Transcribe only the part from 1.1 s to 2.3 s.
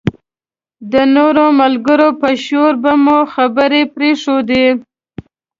نورو ملګرو په